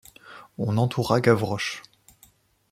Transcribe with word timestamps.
On 0.57 0.77
entoura 0.77 1.19
Gavroche. 1.21 1.83